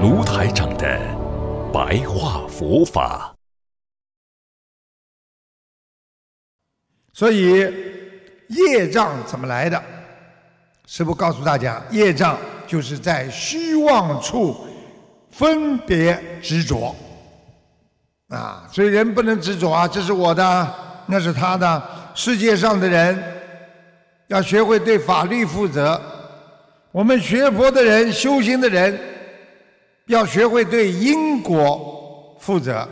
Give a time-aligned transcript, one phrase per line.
[0.00, 0.96] 卢台长的
[1.72, 3.34] 白话佛法。
[7.12, 7.66] 所以
[8.46, 9.82] 业障怎么来的？
[10.86, 14.56] 师父告诉大家，业障就是在虚妄处
[15.32, 16.94] 分别执着
[18.28, 18.68] 啊！
[18.72, 20.74] 所以人不能执着啊，这是我的，
[21.06, 21.82] 那是他的。
[22.14, 23.20] 世界上的人
[24.28, 26.00] 要学会对法律负责。
[26.92, 28.98] 我们学佛的人、修行的人，
[30.08, 32.86] 要学会对因果负责。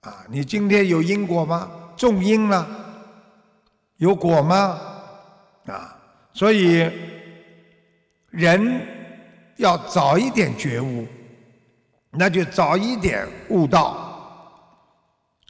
[0.00, 1.70] 啊，你今天有因果吗？
[1.96, 2.66] 种因了，
[3.96, 4.80] 有果吗？
[5.66, 5.96] 啊，
[6.32, 6.90] 所以
[8.30, 8.80] 人
[9.56, 11.06] 要早一点觉悟，
[12.12, 14.04] 那就早一点悟道。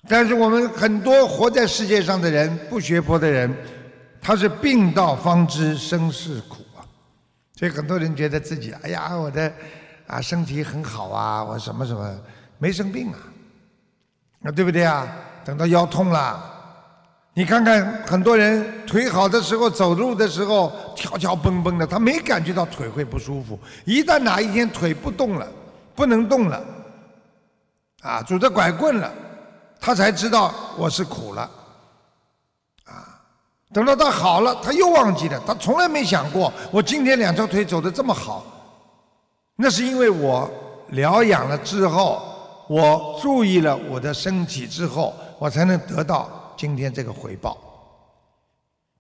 [0.09, 3.55] 但是我们很多活在世界上的人，不学佛的人，
[4.21, 6.81] 他是病到方知生是苦啊。
[7.55, 9.53] 所以很多人觉得自己，哎呀，我的
[10.09, 12.19] 啊身体很好啊，我什么什么
[12.59, 13.19] 没生病啊，
[14.45, 15.07] 啊对不对啊？
[15.45, 16.43] 等到腰痛了，
[17.33, 23.59] 你看看很多人腿好的时候走路的时候跳跳蹦蹦的，他没感觉到腿会不舒服。
[23.85, 25.47] 一旦哪一天腿不动了，
[25.95, 26.63] 不能动了，
[28.03, 29.11] 啊拄着拐棍了，
[29.81, 31.43] 他才知道我是苦了。
[32.85, 33.21] 啊
[33.73, 35.41] 等到他好了，他又忘记了。
[35.47, 38.45] 他从来没想过，我今天两条腿走得这么好，
[39.61, 40.49] 那是因为我
[40.91, 42.23] 疗养了之后，
[42.69, 47.59] 我注意了我的身体之后，我才能得到今天这个回报。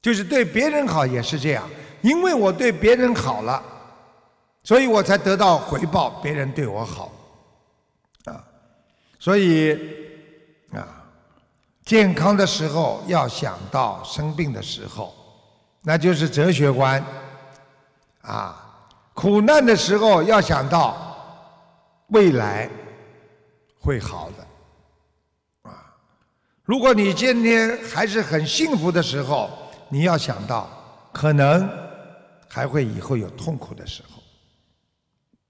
[0.02, 1.62] 就是对别人好也是这样，
[2.02, 3.62] 因为我对别人好了，
[4.64, 6.10] 所以我才得到回报。
[6.20, 7.12] 别人对我好，
[8.24, 8.42] 啊，
[9.20, 9.78] 所以
[10.72, 10.96] 啊。
[11.84, 15.14] 健康的时候要想到生病的时候，
[15.82, 17.02] 那就是哲学观。
[18.20, 18.67] 啊，
[19.18, 20.96] 苦难的时候要想到
[22.10, 22.70] 未来
[23.80, 25.68] 会好的。
[25.68, 25.92] 啊，
[26.62, 29.50] 如果你今天还是很幸福的时候，
[29.88, 30.70] 你要想到
[31.12, 31.68] 可能
[32.48, 34.22] 还会以后有痛苦的时候。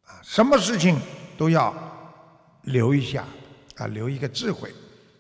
[0.06, 0.98] 啊，什么事情
[1.36, 1.74] 都要
[2.62, 3.22] 留一下，
[3.76, 4.72] 啊，留一个智慧。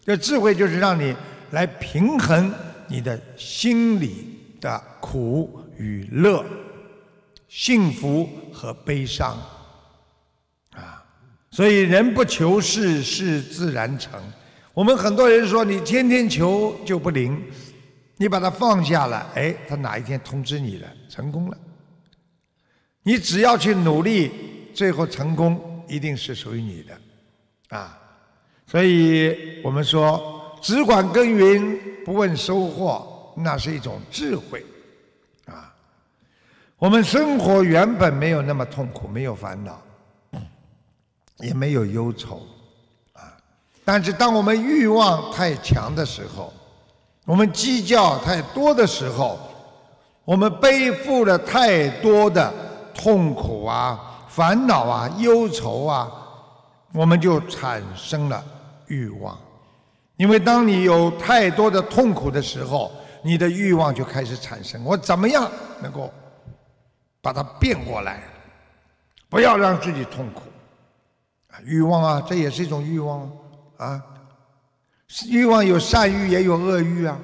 [0.06, 1.14] 这智慧就是让你
[1.50, 2.50] 来平衡
[2.86, 6.42] 你的心里的苦与乐、
[7.48, 9.36] 幸福和悲伤，
[10.72, 11.02] 啊！
[11.50, 14.20] 所以人不求事，事自然成。
[14.74, 17.42] 我们很多人说你天天求就不灵，
[18.16, 21.56] 你把它放下了，哎，他哪一天通知你了，成功了。
[23.02, 24.30] 你只要去努力，
[24.74, 27.00] 最后成功一定是属于你的，
[27.76, 27.98] 啊！
[28.66, 34.62] 所以我们说，只管耕耘不问收获，那是一种智慧，
[36.78, 39.82] 我们生活原本没有那么痛苦，没有烦恼，
[41.38, 42.40] 也没有忧愁，
[43.14, 43.36] 啊。
[43.84, 46.52] 但是当我们欲望太强的时候，
[47.24, 49.38] 我们计较太多的时候，
[50.24, 52.52] 我们背负了太多的
[52.94, 56.08] 痛苦啊、烦恼啊、忧愁啊，
[56.92, 58.44] 我们就产生了。
[58.86, 59.36] 欲望，
[60.16, 62.90] 因为当你有太多的痛苦的时候，
[63.20, 64.82] 你的欲望就开始产生。
[64.84, 65.50] 我怎么样
[65.82, 66.10] 能够
[67.20, 68.22] 把它变过来？
[69.28, 70.42] 不要让自己痛苦。
[71.64, 73.30] 欲望啊，这也是一种欲望
[73.76, 74.02] 啊。
[75.28, 77.18] 欲望有善欲，也有恶欲啊。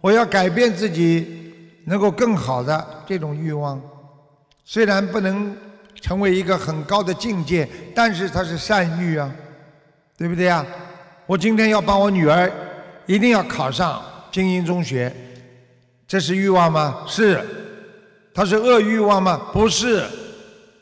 [0.00, 3.80] 我要改变自己，能够更好的这种欲望，
[4.64, 5.56] 虽然不能
[6.00, 9.30] 成为一个很高的境界，但是它是善欲啊，
[10.16, 10.64] 对不对啊？
[11.26, 12.50] 我今天要帮我女儿，
[13.06, 15.12] 一定要考上精英中学，
[16.06, 17.04] 这是欲望吗？
[17.06, 17.44] 是，
[18.36, 19.48] 他是恶欲望吗？
[19.50, 20.06] 不是，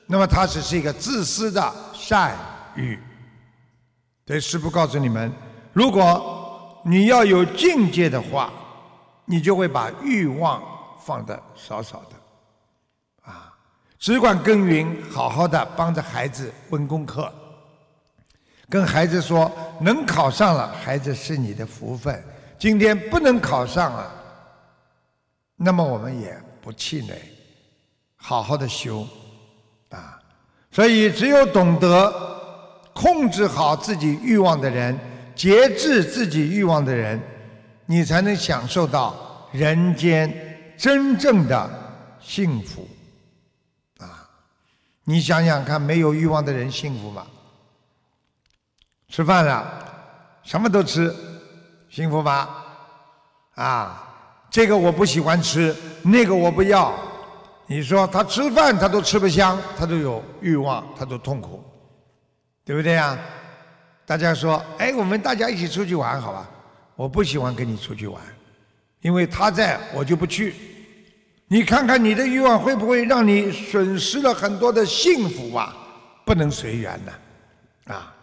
[0.08, 2.36] 那么他只是一个自私的善
[2.74, 2.98] 欲。
[4.24, 5.32] 对，师父告诉你们，
[5.72, 8.52] 如果你要有境界的话，
[9.24, 10.60] 你就会把欲望
[11.00, 13.54] 放得少少的，啊，
[14.00, 17.32] 只管耕耘，好好的帮着孩子温功课。
[18.68, 19.48] 跟孩子说，
[19.80, 22.20] 能考上了，孩子是你的福分。
[22.58, 24.10] 今天不能考上了，
[25.54, 27.14] 那么我们也不气馁，
[28.26, 29.06] 好好的修，
[29.90, 30.18] 啊，
[30.70, 32.10] 所以，只有懂得
[32.94, 34.98] 控制好自己欲望的人，
[35.36, 37.20] 节制自己欲望的人，
[37.84, 39.14] 你才能享受到
[39.52, 41.68] 人间真正的
[42.18, 42.88] 幸福。
[43.98, 44.26] 啊，
[45.04, 47.26] 你想想看，没有欲望的人幸福吗？
[49.10, 49.70] 吃饭了，
[50.42, 51.14] 什么都吃，
[51.90, 52.48] 幸福吗？
[53.56, 54.02] 啊，
[54.48, 56.90] 这个我不喜欢吃，那个我不要。
[57.66, 61.62] 你说他吃饭他都吃不香，他都有欲望，他都痛苦，
[62.64, 63.18] 对不对呀？
[64.06, 66.48] 大家说，哎，我们大家一起出去玩好吧？
[66.94, 68.20] 我不喜欢跟你出去玩，
[69.00, 70.54] 因为他在我就不去。
[71.48, 75.74] 你看看你的欲望会不会让你损失了很多的幸福啊？
[76.24, 78.14] 不能随缘的，啊！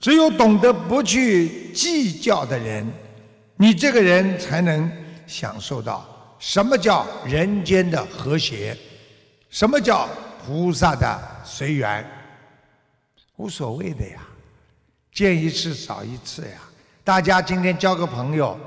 [0.00, 2.90] 只有懂得不去计较的人，
[3.56, 4.90] 你这个人才能
[5.26, 6.06] 享受到。
[6.38, 8.76] 什么叫人间的和谐？
[9.50, 10.08] 什么叫
[10.44, 12.04] 菩萨的随缘？
[13.36, 14.20] 无所谓的呀，
[15.12, 16.58] 见一次少一次呀。
[17.02, 18.58] 大家今天交个朋友，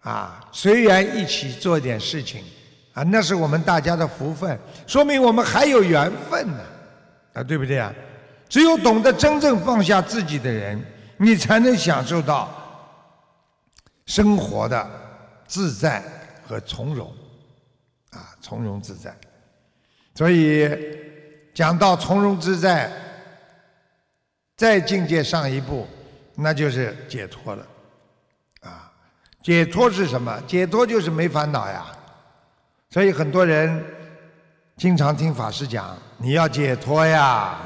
[0.00, 2.44] 啊，随缘一起做点事情，
[2.92, 6.60] 啊，那是我们大家的福分，说明我们还有缘分呢，
[7.32, 7.92] 啊，对不对啊？
[8.48, 10.80] 只有懂得真正放下自己的人，
[11.16, 12.48] 你才能享受到
[14.06, 14.90] 生活的
[15.46, 16.02] 自在。
[16.46, 17.12] 和从容，
[18.10, 19.16] 啊，从容自在。
[20.14, 20.70] 所以
[21.52, 22.90] 讲到从容自在，
[24.56, 25.86] 再境界上一步，
[26.34, 27.66] 那就是解脱了。
[28.60, 28.92] 啊，
[29.42, 30.40] 解脱是什么？
[30.46, 31.86] 解脱就是没烦恼呀。
[32.90, 33.84] 所以很多人
[34.76, 37.58] 经常听法师讲，你要解脱呀，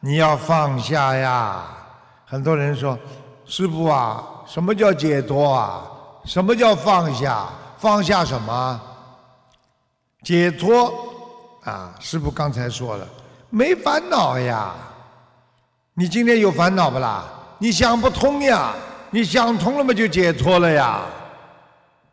[0.00, 1.64] 你要放下呀。
[2.26, 2.98] 很多人说，
[3.44, 5.88] 师傅啊，什么叫解脱啊？
[6.24, 7.48] 什么叫放下？
[7.78, 8.80] 放下什么？
[10.24, 10.92] 解脱
[11.64, 11.94] 啊！
[12.00, 13.06] 师傅刚才说了，
[13.50, 14.74] 没烦恼呀。
[15.94, 17.24] 你今天有烦恼不啦？
[17.58, 18.74] 你想不通呀？
[19.10, 21.00] 你想通了嘛，就解脱了呀。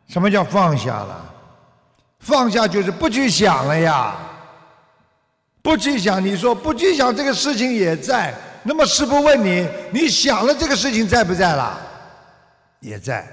[0.08, 1.34] 什么叫放下了？
[2.20, 4.14] 放下就是不去想了呀。
[5.62, 8.32] 不去想，你说不去想这个事情也在。
[8.62, 11.76] 那么师傅问你，你想了这个事情在不在了？
[12.80, 13.28] 也在。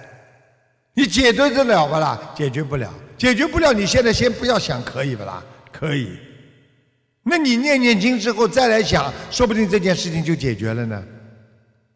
[0.96, 2.20] 你解决得了不啦？
[2.36, 3.74] 解决不了，解决不了。
[3.74, 5.44] 你现在先不要想，可以不啦？
[5.72, 6.10] 可以。
[7.24, 11.04] 那你念念经之后再来想，说不定这件事情就解决了呢。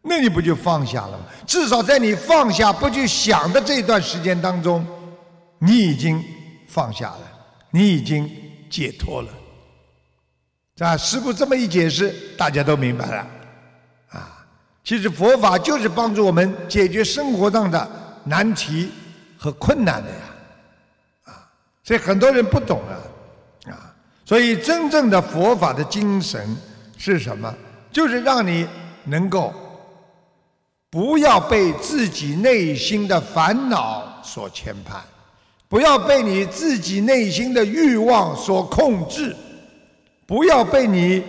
[0.02, 1.24] 那你不就放下了吗？
[1.46, 4.84] 至少在你放下不去想的这段时间当中，
[5.58, 6.24] 你已经
[6.66, 7.30] 放下了，
[7.70, 8.28] 你已经
[8.68, 9.28] 解脱了。
[10.80, 10.96] 啊？
[10.96, 13.26] 师傅这么一解释，大家都明白了。
[14.08, 14.46] 啊，
[14.82, 18.07] 其实佛法就是帮助我们解决生活上的。
[18.28, 18.90] 难题
[19.36, 20.20] 和困难的呀，
[21.24, 21.48] 啊，
[21.82, 23.94] 所以很多人不懂啊，啊，
[24.24, 26.56] 所以真正的佛法的精神
[26.96, 27.52] 是什么？
[27.90, 28.68] 就是让你
[29.04, 29.54] 能够
[30.90, 35.00] 不要被自己内心的烦恼所牵绊，
[35.68, 39.34] 不要被你自己内心的欲望所控制，
[40.26, 41.24] 不要被你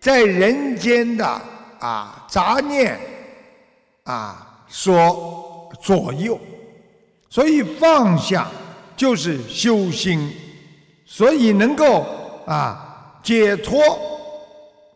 [0.00, 1.26] 在人间的
[1.78, 3.00] 啊杂念
[4.04, 5.48] 啊所。
[5.80, 6.40] 左右，
[7.28, 8.50] 所以放下
[8.96, 10.32] 就是修心，
[11.04, 12.06] 所以能够
[12.46, 13.80] 啊解脱，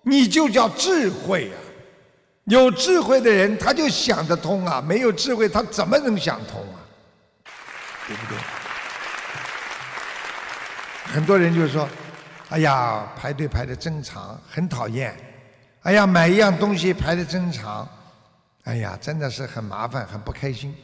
[0.02, 1.56] 你就叫智慧啊。
[2.44, 6.76] 有智慧的人他就想得通啊，没有智慧他怎么能想通啊？
[8.06, 8.38] 对不对？
[11.06, 11.88] 很多人就说
[12.50, 15.16] ：“哎呀，排队排的真长，很讨厌。
[15.82, 17.88] 哎呀，买一样东西排的真长。”
[18.64, 20.74] 哎呀，真的是很麻烦，很不开心。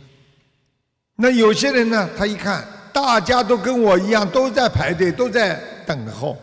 [1.17, 6.37] 那有些人呢，他一看大家都跟我一样，都在排队，都在等候，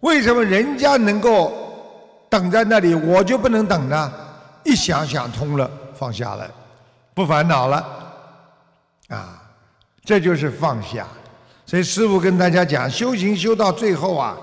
[0.00, 1.52] 为什么人家能够
[2.28, 4.12] 等在那里，我就不能等呢？
[4.64, 6.50] 一想想通了，放下了，
[7.14, 7.86] 不烦恼了，
[9.08, 9.40] 啊，
[10.04, 11.06] 这就是放下。
[11.64, 14.36] 所以师父跟大家讲，修行修到最后啊，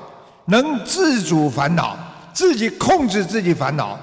[0.46, 1.98] 能自主烦恼，
[2.34, 4.00] 自己控制自己烦恼，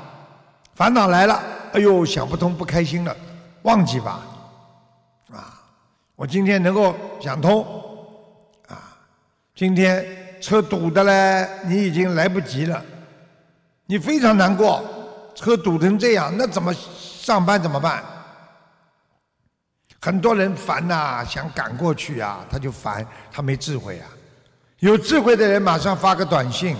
[0.74, 1.42] 烦恼来了。
[1.72, 3.14] 哎呦，想不通，不开心了，
[3.62, 4.20] 忘记吧，
[5.30, 5.60] 啊！
[6.14, 7.62] 我今天能够想通，
[8.68, 8.96] 啊！
[9.54, 10.06] 今天
[10.40, 12.82] 车堵的嘞，你已经来不及了，
[13.86, 14.82] 你非常难过，
[15.34, 18.02] 车堵成这样，那怎么上班怎么办？
[20.00, 24.08] 很多人烦呐，想赶过去啊，他就烦，他没智慧啊。
[24.78, 26.76] 有智慧的人马上发个短信：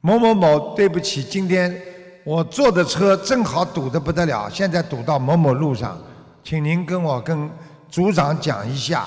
[0.00, 1.93] 某某某，对不起，今天。
[2.24, 5.98] 我坐的车正好堵得不得了，现在堵到某某路上，
[6.42, 7.50] 请您跟我跟
[7.90, 9.06] 组长讲一下。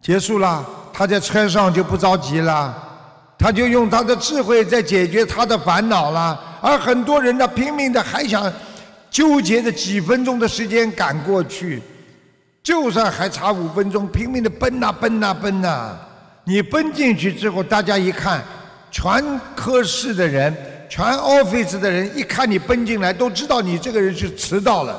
[0.00, 2.72] 结束了，他在车上就不着急了，
[3.36, 6.40] 他就用他的智慧在解决他的烦恼了。
[6.62, 8.52] 而很多人呢，拼命的还想
[9.10, 11.82] 纠结着几分钟的时间赶过去，
[12.62, 15.98] 就算还差五分钟，拼命的奔呐奔呐奔呐。
[16.44, 18.44] 你奔进去之后，大家一看，
[18.96, 20.56] 全科室的人、
[20.88, 24.98] 全 office 的人一看你奔进来，都知道你这个人是迟到了。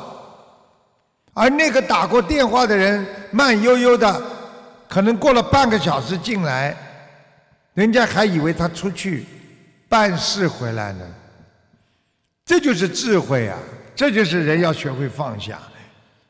[1.33, 4.21] 而那个打过电话的人，慢悠悠的，
[4.87, 6.77] 可能过了半个小时进来，
[7.73, 9.25] 人家还以为他出去
[9.89, 10.99] 办事回来了。
[12.45, 13.57] 这就是智慧啊！
[13.95, 15.57] 这就是人要学会放下。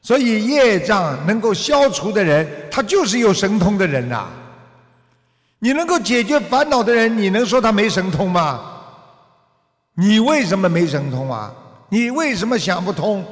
[0.02, 4.30] 所以业障能够消除的人，他就是有神通的人呐。
[5.60, 8.60] 你能够解决烦恼的人，你能说他没神通吗？
[9.96, 11.52] 你为什么没神通啊？
[11.90, 13.26] 你为什么想不通？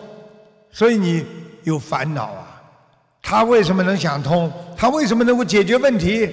[0.72, 1.26] 所以你
[1.64, 2.48] 有烦恼啊。
[3.22, 4.52] 他为什么能想通？
[4.78, 6.30] 他为什么能够解决问题？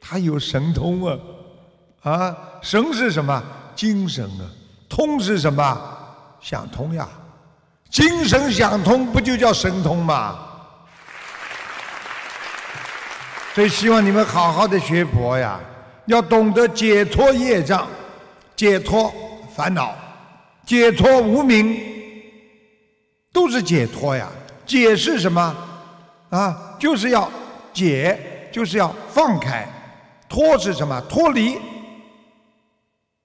[0.00, 1.18] 他有神通啊！
[2.02, 3.42] 啊，神是什么？
[3.74, 4.44] 精神啊！
[4.88, 5.80] 通是什么？
[6.40, 7.08] 想通呀，
[7.90, 10.36] 精神想通不就叫神通吗？
[13.54, 15.60] 所以希望你们好好的学佛呀，
[16.06, 17.86] 要懂得解脱业障，
[18.56, 19.14] 解脱
[19.54, 19.94] 烦恼，
[20.66, 21.78] 解脱无明，
[23.32, 24.28] 都是解脱呀。
[24.66, 25.54] 解是什么？
[26.30, 27.30] 啊，就是要
[27.72, 29.64] 解，就是要放开。
[30.28, 31.00] 脱是什么？
[31.02, 31.56] 脱离。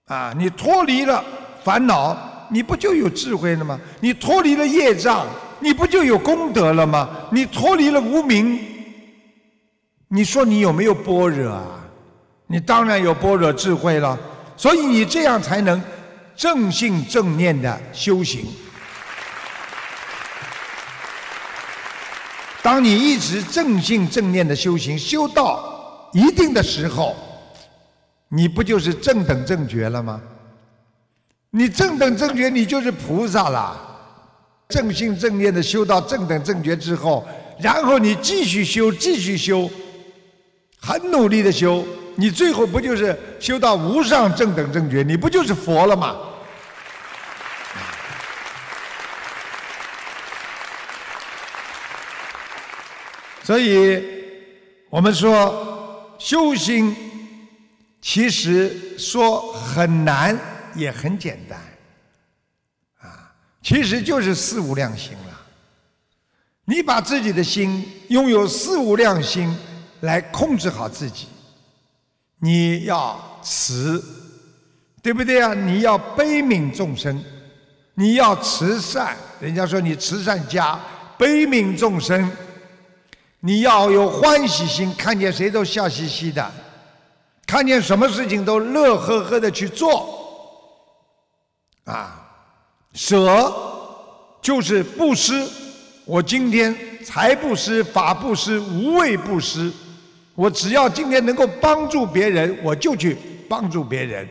[0.05, 1.23] 啊，你脱离了。
[1.63, 2.15] 烦恼，
[2.49, 3.79] 你不就有智慧了吗？
[3.99, 5.25] 你脱离了业障，
[5.59, 7.09] 你不就有功德了吗？
[7.31, 8.59] 你脱离了无名，
[10.09, 11.65] 你说你有没有般若啊？
[12.47, 14.17] 你当然有般若智慧了。
[14.57, 15.81] 所以你这样才能
[16.35, 18.45] 正信正念的修行。
[22.61, 27.15] 当你一直正信正念的修行，修到一定的时候，
[28.27, 30.19] 你不就是正等正觉了吗？
[31.51, 33.79] 你正等正觉，你就是菩萨了。
[34.67, 37.25] 正信正念的修到正等正觉之后，
[37.59, 39.69] 然后你继续修，继续修，
[40.81, 45.03] 很努力的修，你最后不就是修到无上正等正觉？
[45.03, 46.17] 你不就是佛了吗？
[53.43, 54.03] 所以，
[54.89, 56.95] 我们说修心，
[58.01, 60.39] 其实说很难。
[60.75, 61.59] 也很简单，
[63.01, 65.41] 啊，其实就是四无量心了。
[66.63, 69.53] 你把自己的心拥有四无量心
[70.01, 71.27] 来控制好自己，
[72.39, 74.03] 你要慈，
[75.01, 75.53] 对不对啊？
[75.53, 77.23] 你要悲悯众生，
[77.95, 79.17] 你要慈善。
[79.39, 80.79] 人家说你慈善家，
[81.17, 82.31] 悲悯众生，
[83.41, 86.51] 你要有欢喜心，看见谁都笑嘻嘻的，
[87.45, 90.17] 看见什么事情都乐呵呵的去做。
[91.85, 92.25] 啊，
[92.93, 93.53] 舍
[94.41, 95.47] 就是布施。
[96.05, 99.71] 我今天财布施、法布施、无畏布施。
[100.39, 103.17] 我只要今天能够帮助别人，我就去
[103.49, 104.25] 帮助别人。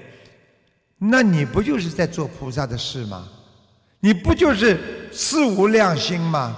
[0.96, 3.28] 那你不就是在做菩萨的事吗？
[4.00, 4.80] 你不就是
[5.12, 6.56] 四无量心吗？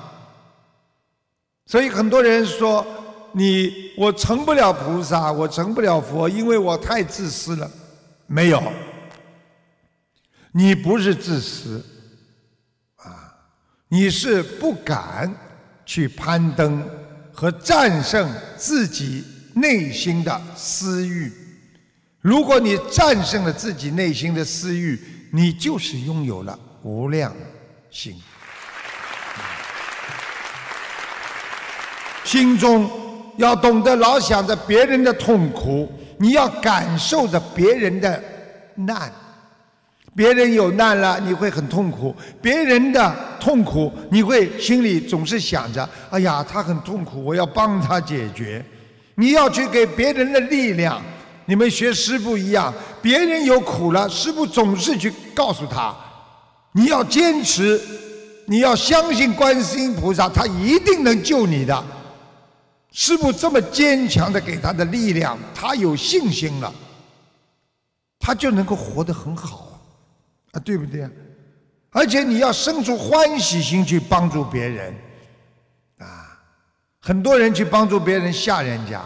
[1.66, 2.86] 所以很多人说
[3.32, 7.68] 你我成不了菩萨，我成不了佛，因为我太自私了。
[8.28, 8.62] 没有。
[10.52, 11.84] 你不是自私，
[12.98, 13.34] 啊，
[13.88, 15.34] 你是不敢
[15.84, 16.88] 去攀登
[17.32, 21.32] 和战胜自己内心的私欲。
[22.20, 24.98] 如果你战胜了自己内心的私欲，
[25.32, 27.32] 你就是拥有了无量
[27.90, 28.14] 心。
[32.24, 32.90] 心中
[33.38, 38.22] 要懂得老想着别人的痛苦，你要感受着别人的
[38.74, 39.10] 难。
[40.14, 48.62] 别人有难了，你会很痛苦；别人的痛苦，你会心里总是想着：“哎呀，他很痛苦，我要帮他解决。”
[49.14, 51.02] 你要去给别人的力量。
[51.46, 55.94] 你们学师傅一样，别人有苦了，师傅总是去告诉他
[56.72, 57.80] ：“你要坚持，
[58.46, 61.84] 你要相信观世音菩萨，他一定能救你的。”
[62.92, 66.72] 师傅这么坚强的给他的力量，他有信心了，
[68.18, 69.80] 他就能够活得很好。
[70.52, 71.08] 啊，对不对？
[71.90, 74.94] 而且你要生出欢喜心去帮助别人，
[77.00, 79.00] 很多人去帮助别人吓人家，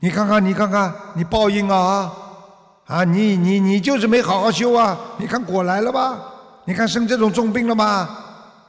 [0.00, 2.12] 你看看，你看看，你报应啊！
[2.86, 4.96] 啊，你你你就是没好好修啊！
[5.18, 6.18] 你看果来了吧？
[6.64, 8.08] 你看生这种重病了吗？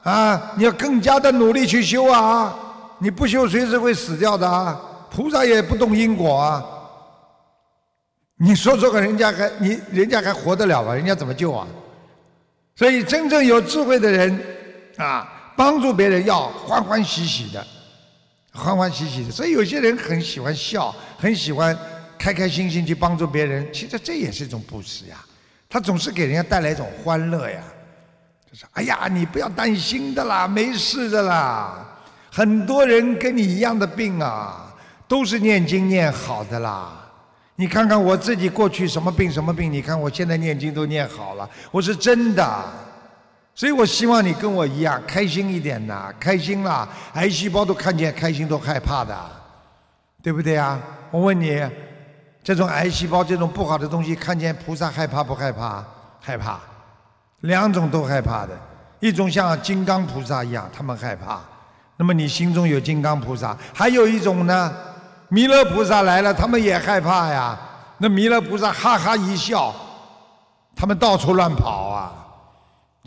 [0.02, 2.54] 啊，你要更加的努力去修啊！
[2.98, 4.78] 你不修，随时会死掉的啊！
[5.10, 6.64] 菩萨也不懂因果啊！
[8.36, 10.94] 你说说看，人家还你人家还活得了吗？
[10.94, 11.66] 人家怎么救啊？
[12.76, 14.40] 所以真正有智慧的人
[14.96, 17.66] 啊，帮助别人要欢欢喜喜的，
[18.58, 19.30] 欢欢喜喜的。
[19.30, 21.76] 所以有些人很喜欢笑，很喜欢
[22.18, 23.66] 开开心心去帮助别人。
[23.72, 25.16] 其实这也是一种布施呀，
[25.68, 27.62] 他总是给人家带来一种欢乐呀。
[28.50, 31.86] 就是哎呀，你不要担心的啦，没事的啦。
[32.30, 34.74] 很多人跟你一样的病啊，
[35.06, 36.92] 都是念经念好的啦。
[37.56, 42.64] 你看看我自己过去什么病什么病，你看我现在念经都念好了，我是真的。
[43.58, 49.12] 所以我希望你跟我一样开心一点呐，开心啦，癌细胞都看见开心都害怕的，
[50.22, 50.78] 对不对啊？
[51.10, 51.60] 我问你，
[52.40, 55.84] 这种癌细胞这种不好的东西看见菩萨害怕不害怕？
[56.20, 56.60] 害怕，
[57.40, 58.56] 两种都害怕的。
[59.00, 61.40] 一种像金刚菩萨一样，他们害怕。
[61.96, 64.72] 那么你心中有金刚菩萨，还有一种呢？
[65.30, 67.58] 弥勒菩萨来了，他们也害怕呀。
[67.98, 69.74] 那弥勒菩萨哈哈一笑，
[70.76, 72.17] 他们到处乱跑啊。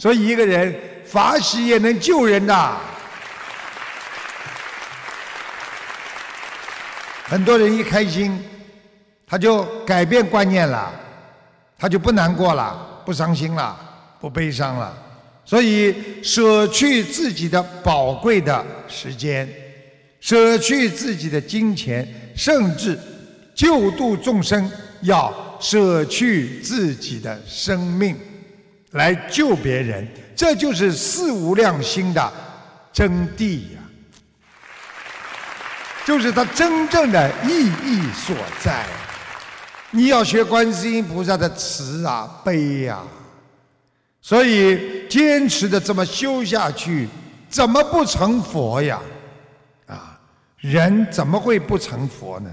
[0.02, 2.78] 所以一个人法喜也能救人的。
[7.26, 8.44] 很多人一开心，
[9.28, 10.92] 他就改变观念了，
[11.78, 13.80] 他就不难过了，不伤心了，
[14.20, 14.92] 不悲伤了。
[15.46, 19.48] 所以舍去自己的宝贵的时间。
[20.20, 22.98] 舍去自己的金钱，甚至
[23.54, 28.18] 救度众生，要舍去自己的生命
[28.92, 32.34] 来救别人，这就是四无量心的
[32.92, 33.80] 真谛呀，
[36.06, 38.86] 就是它真正的意义所在。
[39.92, 43.02] 你要学观世音菩萨的慈啊、悲呀，
[44.22, 47.08] 所以坚持的这么修下去，
[47.50, 49.02] 怎么不成佛呀？
[49.88, 50.20] 啊
[50.58, 52.50] 人怎么会不成佛呢？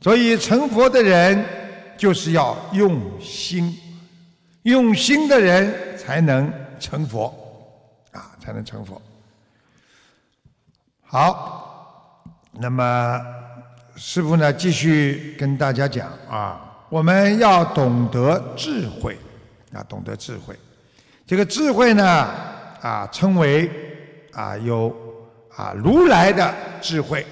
[0.00, 1.44] 所以成佛的人
[1.96, 3.76] 就是要用心，
[4.64, 7.34] 用心的人才能成佛，
[8.12, 9.00] 啊，才能成佛。
[11.00, 12.22] 好，
[12.52, 13.18] 那么
[13.96, 19.16] 师傅呢，继续跟大家讲啊，我们要懂得智慧，
[19.72, 20.54] 啊，懂得智慧。
[21.26, 22.04] 这个智慧呢，
[22.82, 23.70] 啊，称为
[24.32, 24.94] 啊有。
[25.56, 27.24] 啊，如来的智慧，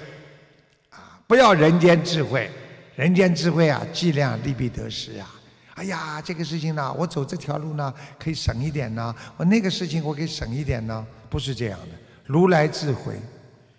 [0.91, 2.49] 啊，不要人间智慧，
[2.95, 5.29] 人间智慧啊，计量利弊得失啊。
[5.75, 11.87] 哎呀，这个事情呢，我走这条路呢，可以省一点呢；我那个事情我可以省一点呢，不是这样的。
[12.25, 13.19] 如来智慧，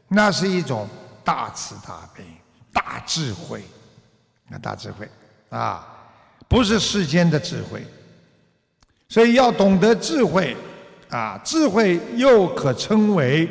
[0.09, 0.88] 那是一种
[1.22, 2.24] 大慈大悲、
[2.72, 3.62] 大智慧，
[4.48, 5.09] 那大智慧
[5.50, 5.87] 啊，
[6.48, 7.85] 不是世间的智慧。
[9.09, 10.57] 所以要懂得智慧，
[11.09, 13.48] 啊，智慧又可称为。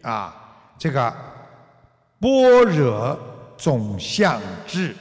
[0.00, 0.32] 啊，
[0.78, 1.12] 这个
[2.20, 3.18] 般若
[3.58, 4.94] 总相智，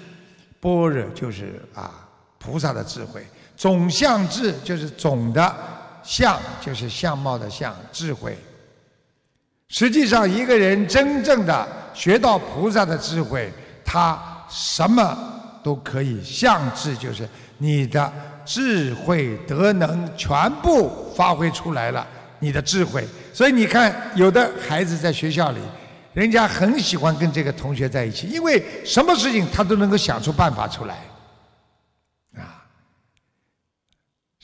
[0.60, 2.07] 般若就是啊
[2.48, 5.56] 菩萨的智慧，总相智就是总的
[6.02, 8.38] 相，就是相貌的相，智慧。
[9.68, 13.52] 实际上，一个人真正的学到菩萨的智慧，
[13.84, 14.18] 他
[14.50, 15.18] 什么
[15.62, 18.14] 都可以相智，就是你的
[18.46, 22.08] 智慧德能全部发挥出来了。
[22.40, 25.60] 你的智慧，所以你看，有的孩子在学校里，
[26.14, 30.96] 人家很喜欢跟这个同学在一起，因为什么事情他都能够想出办法出来，
[32.36, 32.64] 啊，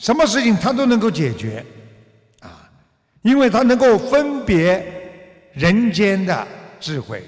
[0.04, 1.66] 什么事情他都能够解决，
[2.42, 2.68] 啊，
[3.22, 4.86] 因为他能够分别
[5.54, 6.46] 人间的
[6.78, 7.24] 智慧，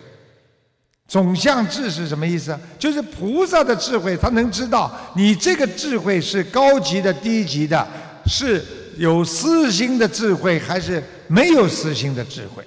[1.08, 2.60] 总相智是什么意思？
[2.78, 7.88] 就是菩萨的智慧，他能知道你这个智慧是高级的、低级的，
[8.26, 8.62] 是。
[8.98, 12.64] 有私心的智慧还是没有私心的智慧？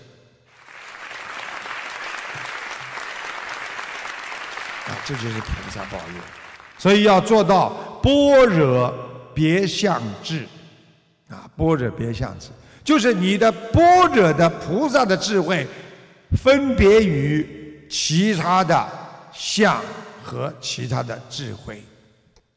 [4.87, 6.21] 啊，这就是菩萨保佑。
[6.77, 7.71] 所以要做到
[8.03, 8.93] 般若
[9.39, 10.45] 别相智，
[11.29, 12.49] 啊，般若别相智，
[12.83, 15.65] 就是你的般若的菩萨的智慧，
[16.33, 18.89] 分别于其他的
[19.33, 19.81] 相
[20.25, 21.81] 和其他的智慧，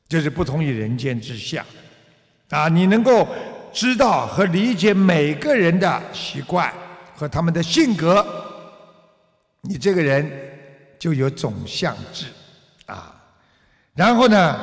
[0.09, 1.63] 就是不同于人间之相。
[2.49, 3.27] 啊，你能够。
[3.73, 6.69] 知道和理解每个人的习惯
[7.15, 8.21] 和他们的性格，
[9.61, 10.29] 你这个人
[10.99, 12.25] 就有总相智
[12.85, 13.15] 啊。
[13.95, 14.59] 然后呢，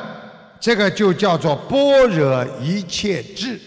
[0.60, 3.58] 这个就叫做般若一切智。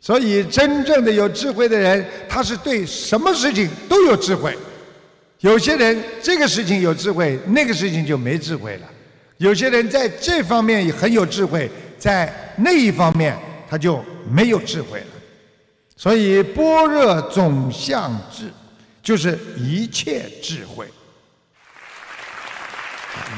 [0.00, 4.56] 所以，真正的有智慧的人，他是对什么事情都有智慧。
[5.40, 8.88] 有些人这个事情有智慧，那个事情就没智慧了。
[9.38, 14.04] 有些人在这方面也很有智慧，在那一方面他就。
[14.30, 15.06] 没有智慧了，
[15.96, 18.52] 所以般若总相智
[19.02, 20.86] 就是一切智慧，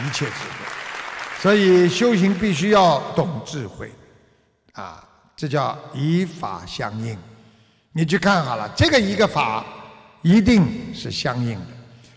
[0.04, 0.83] 一切智慧。
[1.44, 3.92] 所以修行必须要懂智慧，
[4.72, 7.14] 啊，这叫以法相应。
[7.92, 9.62] 你去看好了，这个一个法
[10.22, 11.66] 一定是相应的。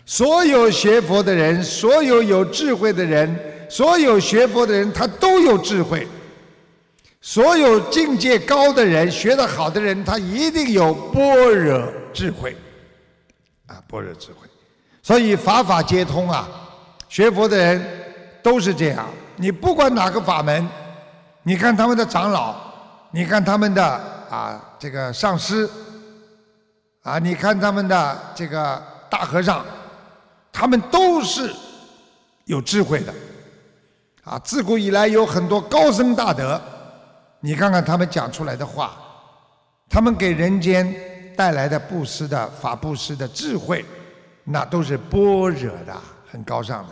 [0.06, 3.38] 所有学佛的人，所有有智慧的人，
[3.68, 6.08] 所有学佛的人，他都有智慧。
[7.20, 12.56] 所有境界高的人，学得好的人，他一定有般若智慧，
[13.66, 14.48] 啊，般若智慧。
[15.02, 16.48] 所以法法皆通啊，
[17.10, 18.07] 学佛的人
[18.42, 19.06] 都是这样。
[19.36, 20.68] 你不管哪个法门，
[21.42, 22.54] 你看他们的长老，
[23.10, 23.84] 你看他们的
[24.30, 25.68] 啊这个上师，
[27.02, 29.64] 啊，你看他们的这个大和尚，
[30.52, 31.54] 他们都是
[32.44, 33.14] 有智慧的，
[34.24, 36.60] 啊，自古以来有很多高僧大德。
[37.40, 38.96] 你看看他们讲出来的话，
[39.88, 40.92] 他们给人间
[41.36, 43.84] 带来的布施的法布施的智慧，
[44.42, 45.96] 那都是般若的，
[46.28, 46.88] 很高尚的，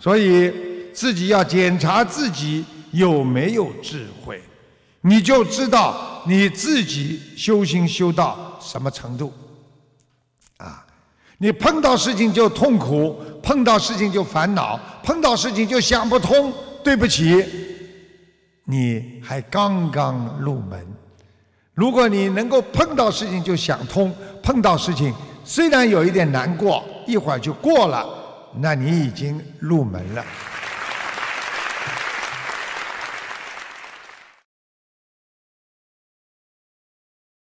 [0.00, 0.50] 所以
[0.94, 4.40] 自己要检查自己有没有智慧，
[5.02, 9.30] 你就知道你自己修行修到什么程度，
[10.56, 10.84] 啊，
[11.36, 16.50] 你碰到事情就痛苦，碰到事情就烦恼，碰到事情就想不通，
[16.82, 17.44] 对不起。
[18.64, 20.86] 你还刚刚入门，
[21.74, 25.12] 如果你能够碰到事情就想通，碰到事情
[25.44, 28.06] 虽然有一点难过，一会儿就过了，
[28.54, 30.24] 那你已经入门了。